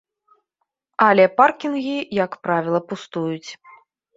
[1.09, 1.93] Але паркінгі,
[2.23, 3.49] як правіла, пустуюць.